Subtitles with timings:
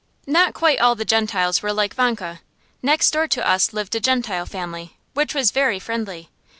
[0.25, 2.41] Not quite all the Gentiles were like Vanka.
[2.81, 6.31] Next door to us lived a Gentile family which was very friendly.